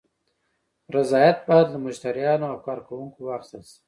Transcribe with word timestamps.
رضایت 0.95 1.37
باید 1.47 1.67
له 1.73 1.79
مشتریانو 1.85 2.45
او 2.51 2.57
کارکوونکو 2.67 3.19
واخیستل 3.29 3.63
شي. 3.71 3.77